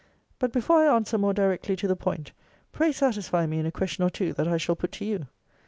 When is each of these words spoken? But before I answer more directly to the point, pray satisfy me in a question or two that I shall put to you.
But 0.39 0.51
before 0.51 0.77
I 0.89 0.95
answer 0.95 1.15
more 1.19 1.31
directly 1.31 1.75
to 1.75 1.87
the 1.87 1.95
point, 1.95 2.31
pray 2.71 2.91
satisfy 2.91 3.45
me 3.45 3.59
in 3.59 3.67
a 3.67 3.71
question 3.71 4.03
or 4.03 4.09
two 4.09 4.33
that 4.33 4.47
I 4.47 4.57
shall 4.57 4.75
put 4.75 4.93
to 4.93 5.05
you. 5.05 5.27